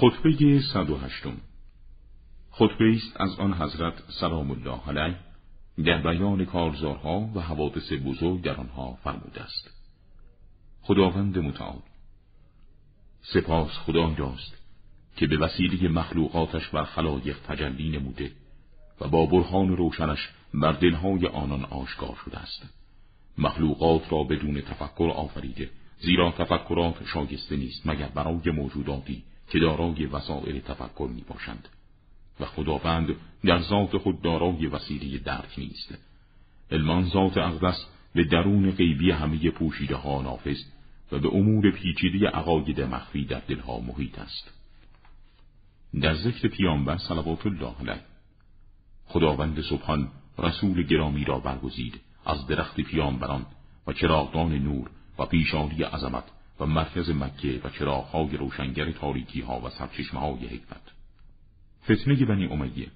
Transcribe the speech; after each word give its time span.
خطبه 0.00 0.60
108 0.60 1.26
خطبه 2.50 2.96
است 2.96 3.20
از 3.20 3.38
آن 3.38 3.54
حضرت 3.54 3.94
سلام 4.20 4.50
الله 4.50 4.80
علیه 4.88 5.16
در 5.84 6.02
بیان 6.02 6.44
کارزارها 6.44 7.30
و 7.34 7.40
حوادث 7.40 7.92
بزرگ 7.92 8.42
در 8.42 8.54
آنها 8.54 8.98
فرموده 9.04 9.42
است. 9.42 9.70
خداوند 10.82 11.38
متعال 11.38 11.78
سپاس 13.22 13.70
خدای 13.70 14.14
راست 14.16 14.56
که 15.16 15.26
به 15.26 15.38
وسیله 15.38 15.88
مخلوقاتش 15.88 16.68
بر 16.68 16.84
خلایق 16.84 17.36
تجلی 17.48 17.98
نموده 17.98 18.32
و 19.00 19.08
با 19.08 19.26
برهان 19.26 19.76
روشنش 19.76 20.28
بر 20.54 20.72
دلهای 20.72 21.26
آنان 21.26 21.64
آشکار 21.64 22.18
شده 22.24 22.38
است. 22.38 22.66
مخلوقات 23.38 24.12
را 24.12 24.24
بدون 24.24 24.60
تفکر 24.60 25.12
آفریده 25.16 25.70
زیرا 25.98 26.30
تفکرات 26.30 27.06
شایسته 27.06 27.56
نیست 27.56 27.86
مگر 27.86 28.08
برای 28.08 28.50
موجوداتی 28.50 29.22
که 29.50 29.58
دارای 29.58 30.06
وسایل 30.06 30.60
تفکر 30.60 31.08
می 31.14 31.22
باشند 31.28 31.68
و 32.40 32.44
خداوند 32.44 33.16
در 33.44 33.58
ذات 33.58 33.96
خود 33.96 34.22
دارای 34.22 34.66
وسیله 34.66 35.18
درک 35.18 35.58
نیست. 35.58 35.98
علمان 36.70 37.04
ذات 37.04 37.38
اقدس 37.38 37.86
به 38.14 38.24
درون 38.24 38.70
غیبی 38.70 39.10
همه 39.10 39.50
پوشیده 39.50 39.96
ها 39.96 40.22
نافذ 40.22 40.58
و 41.12 41.18
به 41.18 41.28
امور 41.28 41.70
پیچیده 41.70 42.28
عقاید 42.28 42.80
مخفی 42.80 43.24
در 43.24 43.40
دلها 43.48 43.80
محیط 43.80 44.18
است. 44.18 44.50
در 46.00 46.14
ذکر 46.14 46.48
پیامبر 46.48 46.96
صلوات 46.96 47.46
الله 47.46 47.74
علیه 47.80 48.02
خداوند 49.06 49.60
سبحان 49.60 50.08
رسول 50.38 50.82
گرامی 50.82 51.24
را 51.24 51.38
برگزید 51.38 52.00
از 52.26 52.46
درخت 52.46 52.80
پیامبران 52.80 53.46
و 53.86 53.92
چراغدان 53.92 54.52
نور 54.52 54.90
و 55.18 55.26
پیشانی 55.26 55.82
عظمت 55.82 56.24
و 56.60 56.66
مرکز 56.66 57.10
مکه 57.10 57.60
و 57.64 57.70
چراغهای 57.70 58.36
روشنگر 58.36 58.92
تاریکی 58.92 59.40
ها 59.40 59.60
و 59.60 59.70
سرچشمه 59.70 60.20
های 60.20 60.46
حکمت. 60.46 60.82
فتنه 61.84 62.24
بنی 62.24 62.46
امیه. 62.46 62.88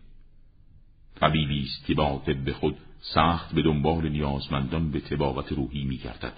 طبیبی 1.20 1.62
است 1.62 1.86
که 1.86 1.94
با 1.94 2.22
طب 2.26 2.52
خود 2.52 2.76
سخت 3.00 3.54
به 3.54 3.62
دنبال 3.62 4.08
نیازمندان 4.08 4.90
به 4.90 5.00
تباوت 5.00 5.52
روحی 5.52 5.84
می 5.84 5.96
گردد 5.96 6.32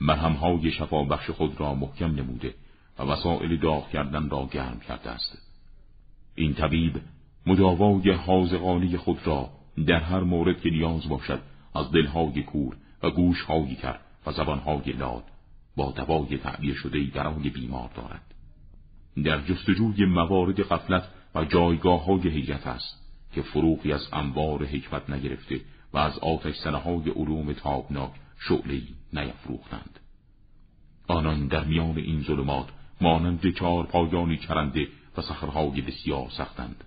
مرهمهای 0.00 0.70
شفا 0.70 1.04
بخش 1.04 1.30
خود 1.30 1.60
را 1.60 1.74
محکم 1.74 2.14
نموده 2.14 2.54
و 2.98 3.02
وسائل 3.02 3.56
داغ 3.56 3.90
کردن 3.90 4.30
را 4.30 4.48
گرم 4.52 4.80
کرده 4.80 5.10
است. 5.10 5.38
این 6.34 6.54
طبیب 6.54 7.00
مداوای 7.46 8.10
حاضقانی 8.10 8.96
خود 8.96 9.26
را 9.26 9.50
در 9.86 10.00
هر 10.00 10.20
مورد 10.20 10.60
که 10.60 10.70
نیاز 10.70 11.08
باشد 11.08 11.42
از 11.74 11.92
دلهای 11.92 12.42
کور 12.42 12.76
و 13.02 13.10
گوشهایی 13.10 13.74
کرد 13.74 14.00
و 14.26 14.32
زبانهای 14.32 14.92
لاد 14.92 15.24
با 15.80 15.92
دوای 15.92 16.38
تعبیه 16.38 16.74
شده 16.74 17.02
برای 17.04 17.50
بیمار 17.50 17.90
دارد. 17.94 18.34
در 19.24 19.40
جستجوی 19.40 20.04
موارد 20.04 20.60
قفلت 20.60 21.08
و 21.34 21.44
جایگاه 21.44 22.04
های 22.04 22.28
حیرت 22.28 22.66
است 22.66 22.96
که 23.32 23.42
فروغی 23.42 23.92
از 23.92 24.08
انوار 24.12 24.64
حکمت 24.64 25.10
نگرفته 25.10 25.60
و 25.92 25.98
از 25.98 26.18
آتش 26.18 26.54
سنه 26.56 26.76
های 26.76 27.10
علوم 27.10 27.52
تابناک 27.52 28.10
شعلهی 28.38 28.88
نیفروختند. 29.12 30.00
آنان 31.08 31.46
در 31.46 31.64
میان 31.64 31.98
این 31.98 32.22
ظلمات 32.22 32.68
مانند 33.00 33.54
چهار 33.54 33.86
پایانی 33.86 34.36
چرنده 34.36 34.88
و 35.16 35.22
سخرهای 35.22 35.80
بسیار 35.80 36.28
سختند. 36.30 36.84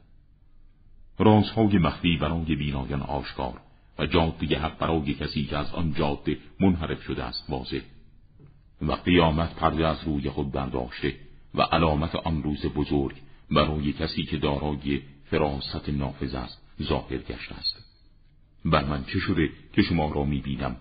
رازهای 1.19 1.77
مخفی 1.77 2.17
برای 2.17 2.55
بینایان 2.55 3.01
آشکار 3.01 3.61
و 3.99 4.05
جاده 4.05 4.59
حق 4.59 4.77
برای 4.77 5.13
کسی 5.13 5.45
که 5.45 5.57
از 5.57 5.73
آن 5.73 5.93
جاده 5.93 6.37
منحرف 6.59 7.01
شده 7.01 7.23
است 7.23 7.49
واضح. 7.49 7.92
و 8.87 8.91
قیامت 8.91 9.55
پرده 9.55 9.87
از 9.87 10.03
روی 10.03 10.29
خود 10.29 10.51
برداشته 10.51 11.15
و 11.55 11.61
علامت 11.61 12.15
آن 12.15 12.43
روز 12.43 12.65
بزرگ 12.65 13.15
برای 13.51 13.93
کسی 13.93 14.23
که 14.23 14.37
دارای 14.37 15.01
فراست 15.25 15.89
نافذ 15.89 16.35
است 16.35 16.61
ظاهر 16.81 17.17
گشته 17.17 17.55
است. 17.55 17.83
بر 18.65 18.85
من 18.85 19.03
چه 19.03 19.19
شده 19.19 19.49
که 19.73 19.81
شما 19.81 20.11
را 20.11 20.23
می 20.23 20.41
بینم 20.41 20.75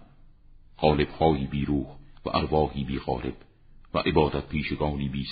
غالبهایی 0.79 1.47
بی 1.47 1.65
روح 1.65 1.87
و 2.25 2.37
ارواحی 2.37 2.85
بی 2.85 2.99
غالب 2.99 3.35
و 3.95 3.99
عبادت 3.99 4.49
پیشگانی 4.49 5.09
بی 5.09 5.27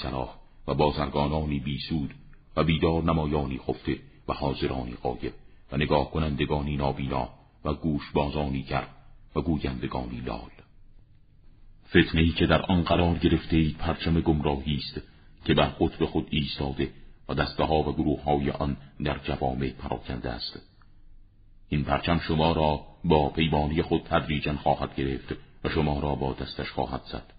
و 0.67 0.75
بازرگانانی 0.75 1.61
بی 1.61 1.79
سود 1.79 2.15
و 2.57 2.65
بیدار 2.65 3.03
نمایانی 3.03 3.59
خفته 3.59 3.99
و 4.29 4.33
حاضرانی 4.33 4.95
قایب 5.03 5.33
و 5.73 5.77
نگاه 5.77 6.11
کنندگانی 6.11 6.77
نابینا 6.77 7.29
و 7.65 7.75
گوش 7.75 8.11
بازانی 8.11 8.63
کرد 8.63 8.95
و 9.37 9.41
گویندگانی 9.41 10.21
لال. 10.21 10.60
فتنه 11.91 12.21
ای 12.21 12.31
که 12.31 12.47
در 12.47 12.63
آن 12.63 12.83
قرار 12.83 13.19
گرفته 13.19 13.57
اید 13.57 13.77
پرچم 13.77 14.21
گمراهی 14.21 14.77
است 14.77 15.01
که 15.45 15.55
بر 15.55 15.67
قطب 15.67 16.05
خود 16.05 16.27
ایستاده 16.31 16.91
و 17.29 17.35
دسته 17.35 17.65
ها 17.65 17.79
و 17.79 17.93
گروه 17.93 18.23
های 18.23 18.51
آن 18.51 18.77
در 19.05 19.19
جوامع 19.19 19.71
پراکنده 19.71 20.31
است. 20.31 20.61
این 21.69 21.85
پرچم 21.85 22.19
شما 22.19 22.53
را 22.53 22.81
با 23.05 23.29
پیمانی 23.29 23.83
خود 23.83 24.03
تدریجا 24.03 24.57
خواهد 24.57 24.95
گرفت 24.95 25.35
و 25.65 25.69
شما 25.69 26.01
را 26.01 26.15
با 26.15 26.33
دستش 26.33 26.71
خواهد 26.71 27.03
زد. 27.13 27.33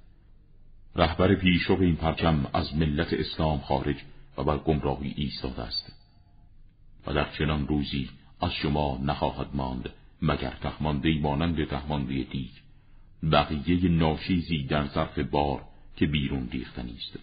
رهبر 0.95 1.35
پیشرو 1.35 1.81
این 1.81 1.95
پرچم 1.95 2.49
از 2.53 2.75
ملت 2.75 3.13
اسلام 3.13 3.59
خارج 3.59 3.95
و 4.37 4.43
بر 4.43 4.57
گمراهی 4.57 5.13
ایستاده 5.17 5.61
است. 5.61 5.93
و 7.07 7.13
در 7.13 7.27
چنان 7.37 7.67
روزی 7.67 8.09
از 8.41 8.53
شما 8.53 8.99
نخواهد 9.03 9.47
ماند 9.53 9.89
مگر 10.21 10.53
تهمانده 10.61 11.19
مانند 11.19 11.67
تهمانده 11.67 12.13
دیگ. 12.13 12.51
بقیه 13.31 13.89
ناشیزی 13.89 14.63
در 14.63 14.87
ظرف 14.87 15.19
بار 15.19 15.63
که 15.95 16.07
بیرون 16.07 16.49
ریختنی 16.51 16.93
است 16.97 17.19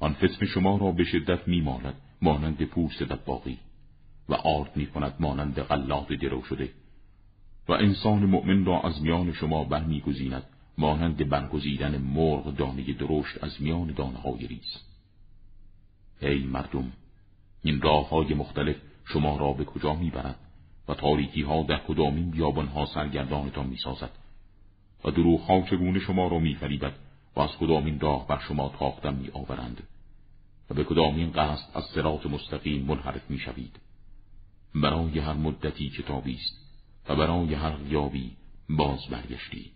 آن 0.00 0.12
فتن 0.12 0.46
شما 0.46 0.76
را 0.76 0.92
به 0.92 1.04
شدت 1.04 1.48
میمالد 1.48 1.94
مانند 2.22 2.64
پوست 2.64 3.02
دباغی 3.02 3.58
و 4.28 4.34
آرد 4.34 4.76
می 4.76 4.86
کند 4.86 5.14
مانند 5.20 5.60
غلات 5.60 6.12
درو 6.12 6.42
شده. 6.42 6.72
و 7.68 7.72
انسان 7.72 8.24
مؤمن 8.24 8.64
را 8.64 8.80
از 8.80 9.02
میان 9.02 9.32
شما 9.32 9.64
برمیگزیند 9.64 10.42
مانند 10.78 11.28
برگزیدن 11.28 11.98
مرغ 11.98 12.56
دانه 12.56 12.92
درشت 12.92 13.44
از 13.44 13.62
میان 13.62 13.92
دانه 13.92 14.18
های 14.18 14.46
ریز. 14.46 14.82
ای 16.22 16.38
مردم 16.38 16.92
این 17.62 17.80
راه 17.80 18.08
های 18.08 18.34
مختلف 18.34 18.76
شما 19.04 19.36
را 19.36 19.52
به 19.52 19.64
کجا 19.64 19.94
می‌برد؟ 19.94 20.38
و 20.88 20.94
تاریکی 20.94 21.42
ها 21.42 21.62
در 21.62 21.80
کدامین 21.88 22.30
بیابان 22.30 22.66
ها 22.66 22.86
سرگردانتان 22.86 23.66
می‌سازد. 23.66 24.10
و 25.04 25.10
دروغ 25.10 25.40
ها 25.40 25.62
چگونه 25.62 26.00
شما 26.00 26.28
را 26.28 26.38
میفریبد 26.38 26.92
و 27.36 27.40
از 27.40 27.50
کدامین 27.60 28.00
راه 28.00 28.26
بر 28.26 28.38
شما 28.48 28.74
تاختن 28.78 29.14
می 29.14 29.28
آورند 29.28 29.82
و 30.70 30.74
به 30.74 30.84
کدامین 30.84 31.32
قصد 31.32 31.68
از 31.74 31.84
سرات 31.84 32.26
مستقیم 32.26 32.82
منحرف 32.82 33.30
می 33.30 33.38
شوید. 33.38 33.80
برای 34.74 35.18
هر 35.18 35.32
مدتی 35.32 35.90
کتابی 35.90 36.34
است 36.34 36.60
و 37.08 37.16
برای 37.16 37.54
هر 37.54 37.70
غیابی 37.70 38.30
باز 38.68 39.06
برگشتی. 39.10 39.70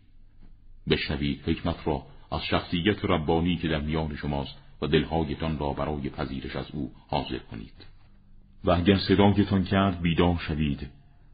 بشنوید 0.90 1.42
حکمت 1.48 1.76
را 1.84 2.02
از 2.32 2.44
شخصیت 2.44 3.04
ربانی 3.04 3.56
که 3.56 3.68
در 3.68 3.80
میان 3.80 4.16
شماست 4.16 4.56
و 4.82 4.86
دلهایتان 4.86 5.58
را 5.58 5.72
برای 5.72 6.10
پذیرش 6.10 6.56
از 6.56 6.66
او 6.72 6.92
حاضر 7.08 7.38
کنید. 7.38 7.86
و 8.64 8.70
اگر 8.70 8.98
صدایتان 8.98 9.64
کرد 9.64 10.02
بیدار 10.02 10.38
شوید 10.46 10.90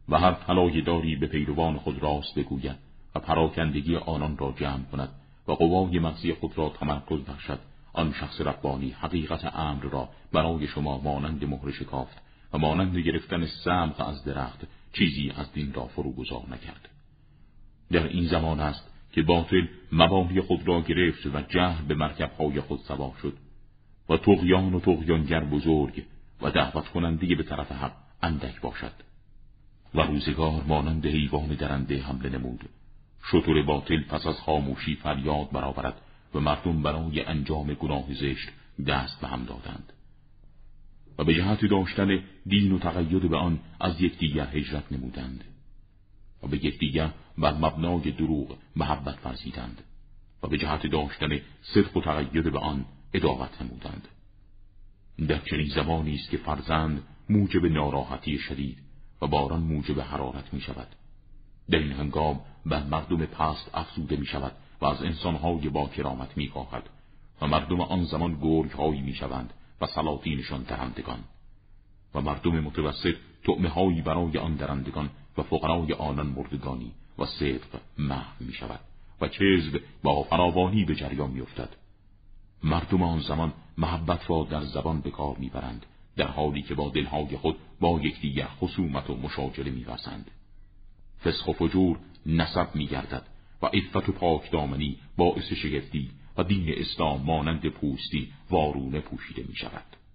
و 0.09 0.19
هر 0.19 0.33
طلای 0.33 0.83
داری 0.83 1.17
به 1.17 1.27
پیروان 1.27 1.79
خود 1.79 2.03
راست 2.03 2.39
بگوید. 2.39 2.86
و 3.17 3.19
پراکندگی 3.19 3.97
آنان 3.97 4.39
را 4.39 4.55
جمع 4.57 4.85
کند 4.93 5.09
و 5.49 5.53
قوای 5.53 5.99
مغزی 5.99 6.33
خود 6.33 6.59
را 6.59 6.69
تمرکز 6.69 7.21
بخشد. 7.21 7.59
آن 7.93 8.13
شخص 8.13 8.41
ربانی 8.41 8.91
حقیقت 8.91 9.57
امر 9.57 9.83
را 9.83 10.09
برای 10.33 10.67
شما 10.67 10.99
مانند 10.99 11.45
مهر 11.45 11.71
شکافت 11.71 12.19
و 12.53 12.59
مانند 12.59 12.99
گرفتن 12.99 13.47
سمق 13.47 14.09
از 14.09 14.25
درخت 14.25 14.61
چیزی 14.93 15.33
از 15.37 15.53
دین 15.53 15.73
را 15.73 15.87
فروگذار 15.87 16.43
نکرد. 16.51 16.89
در 17.93 18.07
این 18.07 18.27
زمان 18.27 18.61
است 18.61 18.91
که 19.13 19.23
باطل 19.23 19.67
مبانی 19.93 20.41
خود 20.41 20.69
را 20.69 20.81
گرفت 20.81 21.27
و 21.27 21.41
جهل 21.41 21.85
به 21.85 21.95
مرکبهای 21.95 22.61
خود 22.61 22.81
سوار 22.81 23.13
شد 23.23 23.37
و 24.09 24.17
تغیان 24.17 24.75
و 24.75 24.81
تغیانگر 24.81 25.45
بزرگ 25.45 26.05
و 26.43 26.51
دعوت 26.51 26.89
کننده 26.89 27.35
به 27.35 27.43
طرف 27.43 27.73
حق 27.73 27.93
اندک 28.23 28.61
باشد 28.61 28.93
و 29.95 30.01
روزگار 30.01 30.63
مانند 30.69 31.07
حیوان 31.07 31.47
درنده 31.47 32.03
حمله 32.03 32.29
نمود. 32.29 32.69
شطور 33.31 33.63
باطل 33.63 34.03
پس 34.03 34.27
از 34.27 34.41
خاموشی 34.41 34.95
فریاد 34.95 35.51
برآورد 35.51 36.01
و 36.35 36.41
مردم 36.41 36.83
برای 36.83 37.21
انجام 37.21 37.75
گناه 37.75 38.15
زشت 38.15 38.49
دست 38.87 39.21
به 39.21 39.29
هم 39.29 39.45
دادند. 39.45 39.93
و 41.19 41.25
به 41.25 41.35
جهت 41.35 41.65
داشتن 41.65 42.25
دین 42.47 42.73
و 42.73 42.79
تقید 42.79 43.31
به 43.31 43.37
آن 43.37 43.59
از 43.81 44.01
یکدیگر 44.01 44.47
هجرت 44.57 44.93
نمودند. 44.93 45.45
و 46.43 46.47
به 46.47 46.65
یکدیگر 46.65 47.11
بر 47.39 47.53
مبنای 47.53 48.11
دروغ 48.11 48.59
محبت 48.77 49.27
ورزیدند. 49.27 49.83
و 50.43 50.49
به 50.49 50.59
جهت 50.59 50.87
داشتن 50.87 51.41
صدق 51.63 51.97
و 51.97 52.01
تقید 52.01 52.53
به 52.53 52.59
آن 52.59 52.85
اداوت 53.15 53.63
نمودند. 53.63 54.09
در 55.29 55.39
چنین 55.39 55.69
زمانی 55.69 56.15
است 56.15 56.31
که 56.31 56.37
فرزند 56.37 57.03
موجب 57.31 57.67
ناراحتی 57.67 58.39
شدید 58.39 58.79
و 59.23 59.27
باران 59.27 59.61
موجب 59.61 60.01
حرارت 60.01 60.55
می 60.55 60.61
شود 60.61 60.89
در 61.71 61.79
این 61.79 61.93
هنگام 61.93 62.41
بر 62.67 62.83
مردم 62.83 63.27
پست 63.27 63.71
افزوده 63.75 64.17
می 64.17 64.27
شود 64.27 64.53
و 64.81 64.87
از 64.87 65.03
انسانهای 65.03 65.69
با 65.69 65.89
کرامت 65.89 66.37
می 66.37 66.49
خواهد 66.49 66.89
و 67.43 67.47
مردم 67.47 67.81
آن 67.81 68.05
زمان 68.05 68.39
گرگ 68.43 68.71
هایی 68.71 69.01
می 69.01 69.15
شوند 69.15 69.53
و 69.81 69.87
سلاطینشان 69.87 70.63
درندگان 70.63 71.19
و 72.15 72.21
مردم 72.21 72.61
متوسط 72.61 73.15
تعمه 73.45 73.69
هایی 73.69 74.03
برای 74.03 74.39
آن 74.39 74.55
درندگان 74.55 75.11
و 75.39 75.43
فقرای 75.43 75.93
آنان 75.93 76.27
مردگانی 76.27 76.93
و 77.19 77.27
صدق 77.27 77.81
محو 77.99 78.35
می 78.41 78.53
شود 78.53 78.81
و 79.21 79.29
کذب 79.29 79.81
با 80.03 80.23
فراوانی 80.23 80.85
به 80.85 80.95
جریان 80.95 81.31
می 81.31 81.41
افتد. 81.41 81.69
مردم 82.65 83.03
آن 83.03 83.21
زمان 83.21 83.53
محبت 83.79 84.31
را 84.31 84.47
در 84.51 84.65
زبان 84.65 85.01
به 85.01 85.11
کار 85.11 85.37
می‌برند 85.39 85.87
در 86.17 86.29
حالی 86.29 86.63
که 86.63 86.75
با 86.75 86.89
دلهای 86.89 87.37
خود 87.37 87.57
با 87.81 88.01
یکدیگر 88.01 88.49
خصومت 88.61 89.11
و 89.11 89.17
مشاجره 89.17 89.71
میورزند 89.71 90.31
فسخ 91.27 91.49
و 91.49 91.53
فجور 91.53 91.99
نسب 92.27 92.75
میگردد 92.75 93.27
و 93.63 93.67
عفت 93.67 94.09
و 94.09 94.13
پاک 94.13 94.51
دامنی 94.51 94.99
باعث 95.17 95.53
شگفتی 95.53 96.11
و 96.39 96.45
دین 96.45 96.75
اسلام 96.77 97.23
مانند 97.23 97.69
پوستی 97.69 98.33
وارونه 98.51 99.01
پوشیده 99.01 99.45
می 99.49 99.57
شود. 99.57 100.06